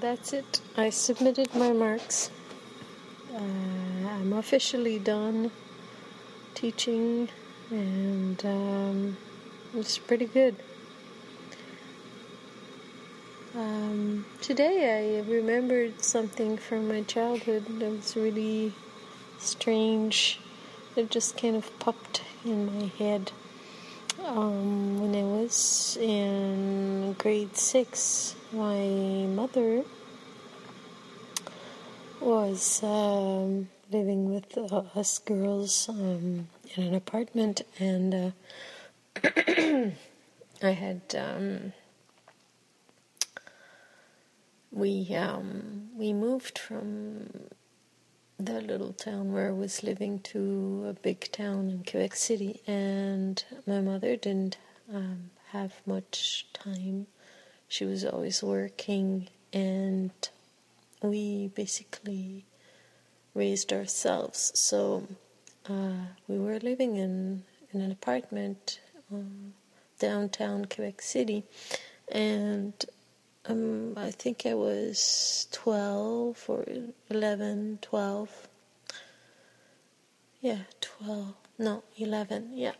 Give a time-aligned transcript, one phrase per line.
[0.00, 0.60] that's it.
[0.76, 2.30] I submitted my marks.
[3.34, 5.50] Uh, I'm officially done
[6.54, 7.28] teaching,
[7.70, 9.16] and um,
[9.74, 10.56] it's pretty good.
[13.54, 18.74] Um, today I remembered something from my childhood that was really
[19.38, 20.40] strange.
[20.94, 23.32] It just kind of popped in my head.
[24.24, 26.45] Um, when I was in
[27.26, 28.86] grade six, my
[29.26, 29.82] mother
[32.20, 38.30] was um, living with uh, us girls um, in an apartment, and uh,
[40.62, 41.72] I had um,
[44.70, 47.28] we um, we moved from
[48.38, 53.42] the little town where I was living to a big town in Quebec City, and
[53.66, 54.58] my mother didn't
[54.94, 57.08] um, have much time.
[57.68, 60.12] She was always working, and
[61.02, 62.44] we basically
[63.34, 64.52] raised ourselves.
[64.54, 65.06] So
[65.68, 68.80] uh, we were living in in an apartment
[69.12, 69.52] um,
[69.98, 71.44] downtown Quebec City,
[72.10, 72.72] and
[73.48, 76.64] um, I think I was 12 or
[77.10, 78.48] 11, 12.
[80.40, 81.34] Yeah, 12.
[81.58, 82.72] No, 11, yeah.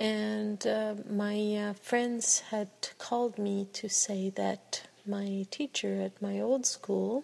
[0.00, 6.40] And uh, my uh, friends had called me to say that my teacher at my
[6.40, 7.22] old school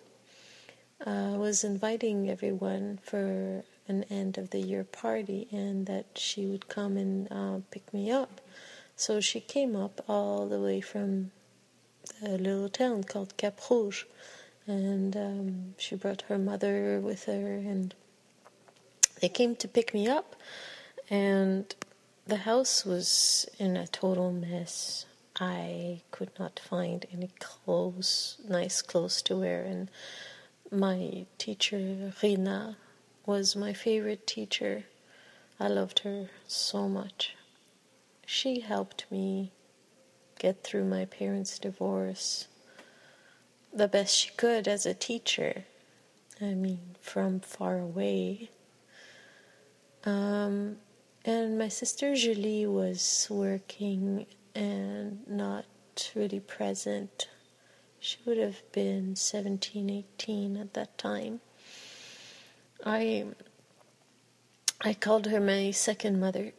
[1.07, 6.69] uh, was inviting everyone for an end of the year party and that she would
[6.69, 8.43] come and uh, pick me up.
[8.95, 11.31] So she came up all the way from
[12.23, 14.05] a little town called Cap Rouge,
[14.67, 17.95] and um, she brought her mother with her, and
[19.21, 20.37] they came to pick me up,
[21.11, 21.75] and
[22.27, 25.07] the house was in a total mess.
[25.39, 29.91] I could not find any clothes, nice clothes to wear, and
[30.71, 32.77] my teacher Rina
[33.25, 34.85] was my favorite teacher.
[35.61, 37.37] I loved her so much.
[38.27, 39.53] She helped me
[40.39, 42.49] get through my parents' divorce
[43.73, 45.65] the best she could as a teacher.
[46.41, 48.51] I mean, from far away.
[50.05, 50.79] Um,
[51.27, 55.67] and my sister Julie was working and not
[56.15, 57.29] really present.
[57.99, 61.41] She would have been 17, 18 at that time.
[62.85, 63.27] I
[64.81, 66.53] I called her my second mother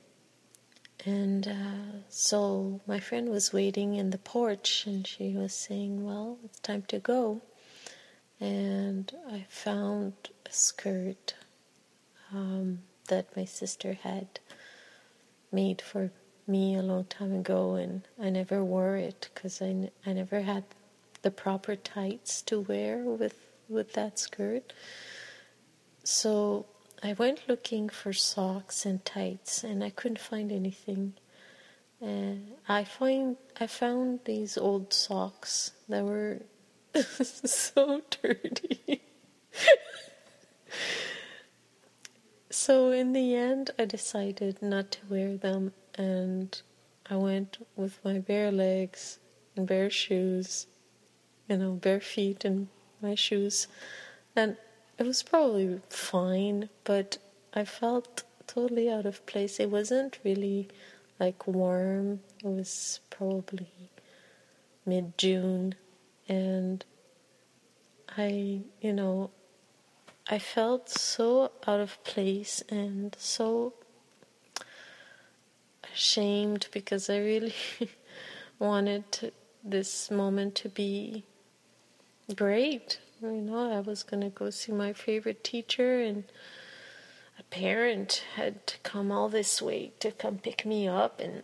[1.05, 6.37] and uh, so my friend was waiting in the porch and she was saying, Well,
[6.43, 7.41] it's time to go.
[8.41, 10.13] And I found
[10.45, 11.35] a skirt
[12.33, 14.39] um, that my sister had
[15.57, 16.11] made for
[16.45, 20.63] me a long time ago, and I never wore it because I, I never had
[21.23, 24.71] the proper tights to wear with, with that skirt.
[26.03, 26.67] So
[27.01, 31.13] I went looking for socks and tights, and I couldn't find anything.
[31.99, 36.41] And I find I found these old socks that were
[37.03, 39.01] so dirty.
[42.67, 46.61] So in the end, I decided not to wear them, and
[47.09, 49.19] I went with my bare legs
[49.55, 50.67] and bare shoes,
[51.47, 52.67] you know, bare feet and
[53.01, 53.67] my shoes,
[54.35, 54.57] and
[54.99, 57.19] it was probably fine, but
[57.53, 59.61] I felt totally out of place.
[59.61, 60.67] It wasn't really
[61.21, 62.19] like warm.
[62.43, 63.91] It was probably
[64.85, 65.75] mid June,
[66.27, 66.83] and
[68.17, 69.31] I, you know,
[70.29, 73.73] I felt so out of place and so
[75.93, 77.55] ashamed because I really
[78.59, 79.31] wanted to,
[79.63, 81.23] this moment to be
[82.35, 86.23] great you know, I was going to go see my favorite teacher, and
[87.39, 91.43] a parent had to come all this way to come pick me up, and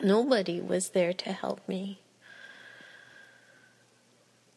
[0.00, 2.00] nobody was there to help me.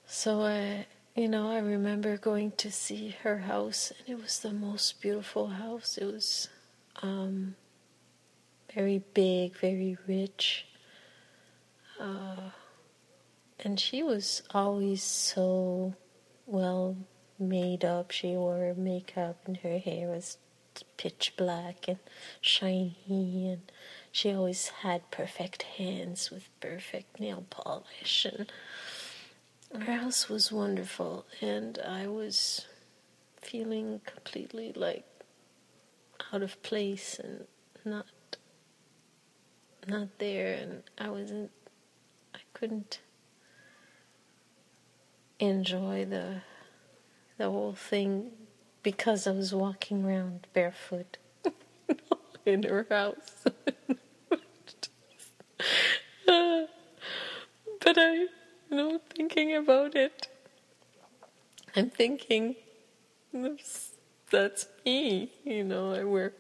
[0.06, 0.86] So I,
[1.18, 5.48] you know, I remember going to see her house, and it was the most beautiful
[5.48, 5.98] house.
[5.98, 6.48] It was
[7.02, 7.56] um,
[8.76, 10.68] very big, very rich.
[12.00, 12.52] Uh,
[13.60, 15.96] and she was always so
[16.46, 16.96] well
[17.40, 18.12] made up.
[18.12, 20.38] She wore makeup and her hair was
[20.98, 21.98] pitch black and
[22.40, 23.72] shiny and
[24.12, 28.52] she always had perfect hands with perfect nail polish and
[29.74, 32.66] her house was wonderful and I was
[33.42, 35.06] feeling completely like
[36.34, 37.46] out of place and
[37.86, 38.06] not
[39.88, 41.52] not there and I wasn't
[42.34, 43.00] I couldn't
[45.40, 46.42] enjoy the
[47.38, 48.32] the whole thing
[48.84, 51.18] because I was walking around barefoot
[52.46, 53.46] in her house.
[56.28, 56.66] Uh,
[57.80, 58.28] but I,
[58.70, 60.28] know, thinking about it,
[61.76, 62.56] I'm thinking
[63.34, 63.92] that's,
[64.30, 65.32] that's me.
[65.44, 66.34] You know, I wear,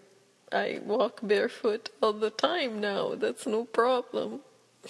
[0.51, 3.15] I walk barefoot all the time now.
[3.15, 4.41] That's no problem.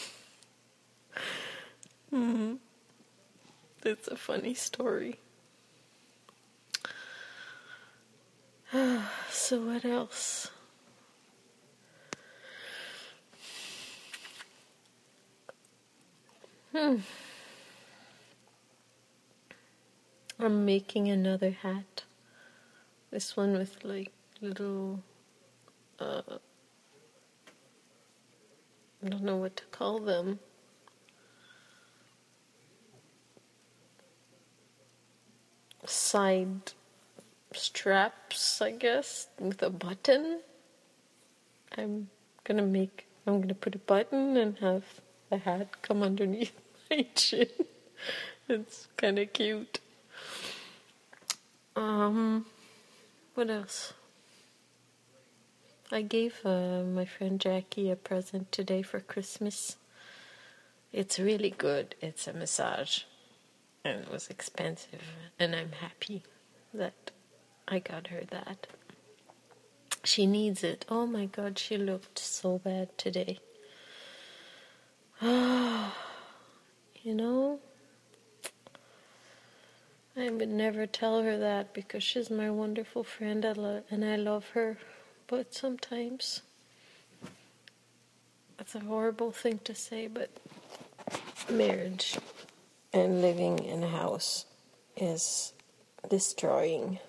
[2.13, 2.55] mm-hmm.
[3.83, 5.19] It's a funny story.
[9.29, 10.51] so what else?
[16.73, 16.97] Hmm.
[20.39, 22.03] I'm making another hat.
[23.11, 24.11] This one with like
[24.41, 25.01] little
[25.99, 26.21] uh,
[29.03, 30.39] I don't know what to call them.
[35.85, 36.73] Side
[37.53, 40.41] straps, I guess, with a button.
[41.77, 42.09] I'm
[42.43, 44.83] gonna make, I'm gonna put a button and have
[45.29, 46.53] the hat come underneath
[46.89, 47.47] my chin.
[48.47, 49.79] it's kind of cute.
[51.75, 52.45] Um,
[53.35, 53.93] what else?
[55.91, 59.77] I gave uh, my friend Jackie a present today for Christmas.
[60.91, 61.95] It's really good.
[62.01, 63.03] It's a massage,
[63.85, 65.01] and it was expensive,
[65.39, 66.23] and I'm happy
[66.73, 67.11] that
[67.67, 68.67] I got her that.
[70.03, 70.85] She needs it.
[70.89, 73.39] Oh my god, she looked so bad today.
[75.21, 75.95] Ah,
[77.03, 77.59] you know,
[80.15, 84.77] I would never tell her that because she's my wonderful friend and I love her.
[85.27, 86.41] But sometimes
[88.59, 90.29] it's a horrible thing to say, but
[91.49, 92.17] marriage
[92.93, 94.45] and living in a house
[94.95, 95.53] is
[96.09, 96.99] destroying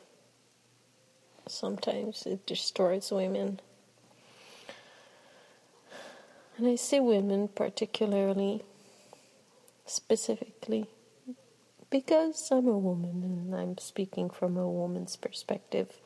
[1.48, 3.60] Sometimes it destroys women.
[6.58, 8.64] And I see women particularly,
[9.86, 10.88] specifically,
[11.88, 16.00] because I'm a woman and I'm speaking from a woman's perspective.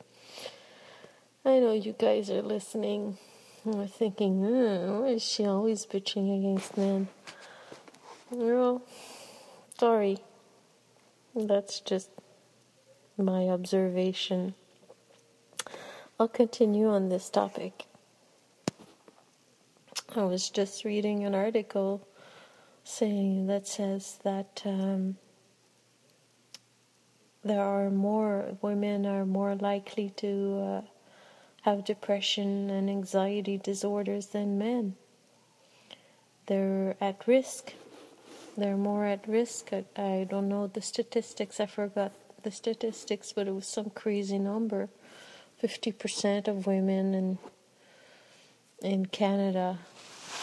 [1.43, 3.17] I know you guys are listening
[3.65, 7.09] and are thinking, oh, is she always bitching against men?
[8.31, 8.83] Well,
[9.79, 10.19] sorry.
[11.35, 12.11] That's just
[13.17, 14.55] my observation.
[16.21, 17.87] I'll continue on this topic.
[20.15, 22.07] I was just reading an article
[22.85, 25.17] saying that says that um,
[27.43, 30.81] there are more women are more likely to uh,
[31.63, 34.97] have depression and anxiety disorders than men.
[36.45, 37.73] They're at risk.
[38.55, 39.73] They're more at risk.
[39.73, 41.59] I, I don't know the statistics.
[41.59, 42.13] I forgot
[42.43, 44.91] the statistics, but it was some crazy number
[45.63, 47.39] 50% of women in
[48.83, 49.79] in Canada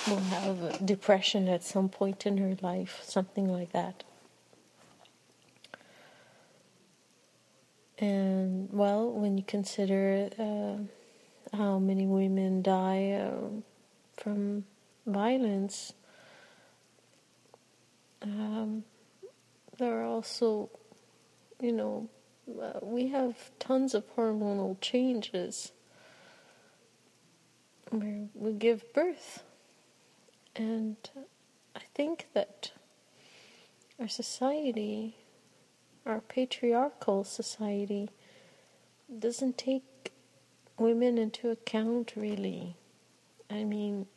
[0.07, 4.03] will have depression at some point in her life, something like that.
[8.00, 13.50] And well, when you consider uh, how many women die uh,
[14.15, 14.63] from
[15.06, 15.94] violence,
[18.21, 18.83] um,
[19.77, 20.69] there are also,
[21.60, 22.10] you know,
[22.62, 25.74] uh, we have tons of hormonal changes
[27.89, 29.43] where we give birth.
[30.60, 30.98] And
[31.74, 32.74] I think that
[33.98, 35.16] our society,
[36.06, 38.10] our patriarchal society,
[39.18, 40.12] doesn't take
[40.78, 42.75] women into account really.
[43.50, 44.08] I mean,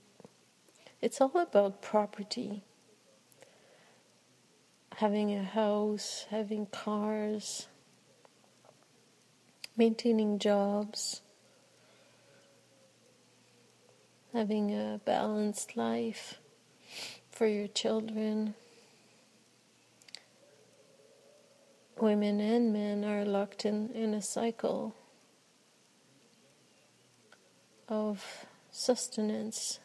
[1.01, 2.65] it's all about property.
[4.97, 7.69] Having a house, having cars,
[9.77, 11.22] maintaining jobs,
[14.33, 16.41] having a balanced life
[17.31, 18.55] for your children.
[22.01, 24.95] Women and men are locked in, in a cycle
[27.89, 29.79] of sustenance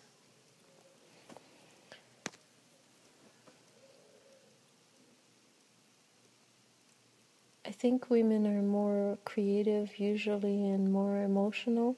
[7.68, 11.98] I think women are more creative usually and more emotional.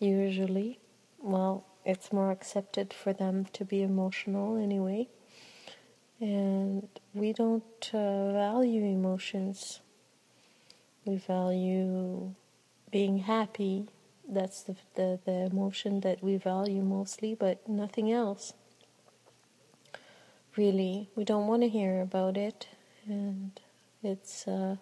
[0.00, 0.80] Usually.
[1.20, 5.08] Well, it's more accepted for them to be emotional anyway.
[6.20, 9.80] And we don't uh, value emotions.
[11.04, 12.34] We value
[12.90, 13.88] being happy.
[14.28, 18.52] That's the, the, the emotion that we value mostly, but nothing else.
[20.56, 22.66] Really, we don't want to hear about it
[23.06, 23.58] and
[24.02, 24.76] it's uh,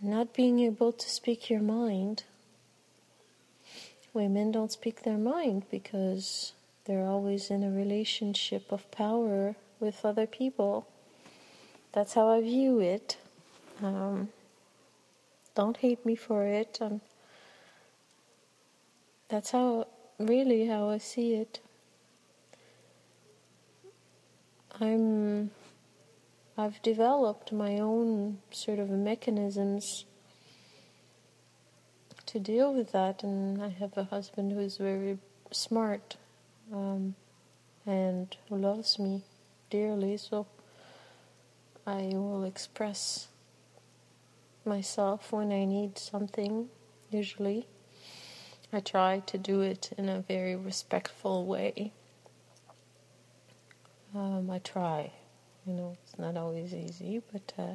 [0.00, 2.24] not being able to speak your mind.
[4.16, 6.54] Women don't speak their mind because
[6.86, 10.88] they're always in a relationship of power with other people.
[11.92, 13.18] That's how I view it.
[13.82, 14.30] Um,
[15.54, 16.78] don't hate me for it.
[16.80, 17.02] Um,
[19.28, 19.86] that's how,
[20.18, 21.60] really, how I see it.
[24.80, 25.50] I'm,
[26.56, 30.06] I've developed my own sort of mechanisms
[32.26, 35.18] to deal with that, and I have a husband who is very
[35.50, 36.16] smart
[36.72, 37.14] um,
[37.86, 39.22] and who loves me
[39.70, 40.46] dearly, so
[41.86, 43.28] I will express
[44.64, 46.68] myself when I need something,
[47.10, 47.66] usually.
[48.72, 51.92] I try to do it in a very respectful way.
[54.14, 55.12] Um, I try.
[55.64, 57.74] You know, it's not always easy, but uh,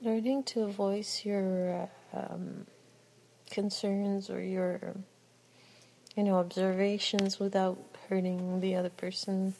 [0.00, 2.66] learning to voice your um,
[3.50, 4.94] concerns or your,
[6.16, 7.78] you know, observations without
[8.08, 9.54] hurting the other person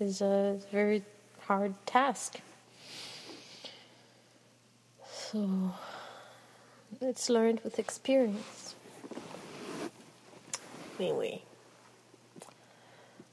[0.00, 1.02] is a very
[1.40, 2.40] hard task.
[5.06, 5.72] So
[7.00, 8.74] it's learned with experience.
[10.98, 11.42] Anyway,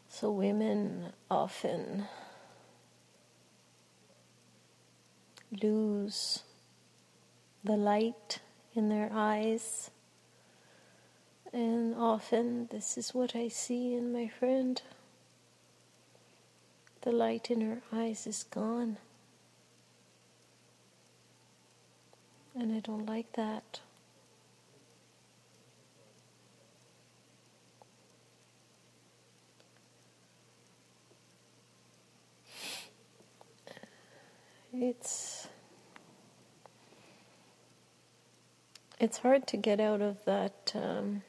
[0.10, 2.06] so women often
[5.62, 6.44] lose
[7.64, 8.40] the light
[8.74, 9.92] in their eyes.
[11.54, 14.82] And often, this is what I see in my friend.
[17.02, 18.98] The light in her eyes is gone.
[22.56, 23.82] And I don't like that.
[34.74, 35.48] It's
[39.02, 41.24] it's hard to get out of that um,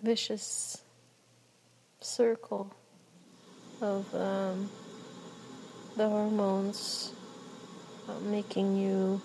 [0.00, 0.80] vicious
[2.00, 2.72] circle
[3.80, 4.70] of um,
[5.96, 7.12] the hormones
[8.08, 9.20] uh, making you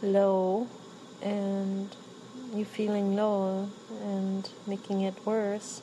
[0.00, 0.68] low
[1.20, 1.96] and
[2.54, 3.68] you feeling low
[4.04, 5.82] and making it worse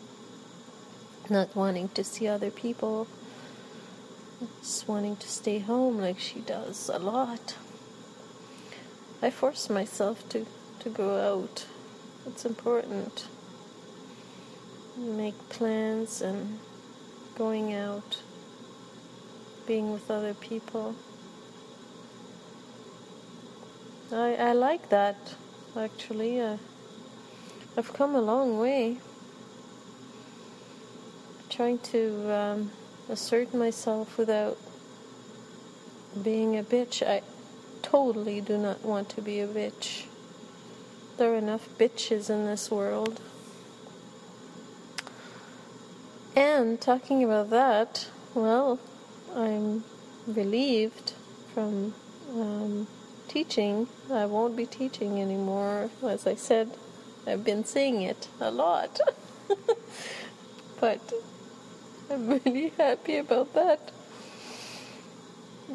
[1.30, 3.06] not wanting to see other people
[4.60, 7.56] just wanting to stay home like she does a lot
[9.22, 10.46] i force myself to
[10.80, 11.65] to go out
[12.27, 13.27] it's important
[14.98, 16.60] make plans and
[17.38, 18.22] going out
[19.68, 20.96] being with other people.
[24.12, 25.36] I, I like that
[25.75, 26.39] actually.
[26.39, 26.58] Uh,
[27.77, 29.00] I've come a long way
[31.50, 32.72] trying to um,
[33.09, 34.57] assert myself without
[36.21, 37.05] being a bitch.
[37.05, 37.21] I
[37.81, 40.05] totally do not want to be a bitch.
[41.17, 43.21] There are enough bitches in this world.
[46.35, 48.79] And talking about that, well,
[49.33, 49.85] I'm
[50.27, 51.13] relieved
[51.53, 51.93] from
[52.33, 52.88] um,
[53.29, 53.88] teaching.
[54.12, 55.89] I won't be teaching anymore.
[56.03, 56.71] As I said,
[57.25, 59.00] I've been saying it a lot.
[60.79, 61.13] but
[62.09, 63.79] I'm really happy about that.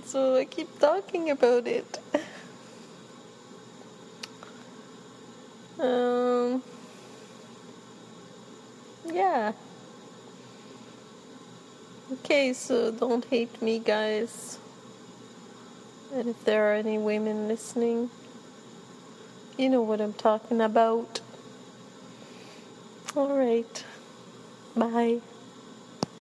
[0.04, 1.98] So I keep talking about it.
[5.80, 6.62] um,
[9.06, 9.52] yeah.
[12.12, 14.58] Okay, so don't hate me, guys.
[16.12, 18.10] And if there are any women listening,
[19.56, 21.20] you know what I'm talking about.
[23.16, 23.84] Alright.
[24.76, 25.20] Bye.